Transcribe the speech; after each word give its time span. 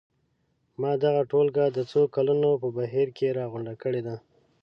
ما 0.81 0.91
دغه 1.03 1.21
ټولګه 1.31 1.65
د 1.71 1.79
څو 1.91 2.01
کلونو 2.15 2.49
په 2.61 2.67
بهیر 2.77 3.07
کې 3.17 3.35
راغونډه 3.39 3.73
کړې 3.81 4.01
ده. 4.07 4.15